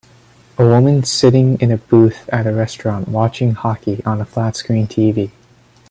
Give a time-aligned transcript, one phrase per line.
[0.57, 4.87] A woman sitting in a booth at a restaurant watching hockey on a flat screen
[4.87, 5.29] TV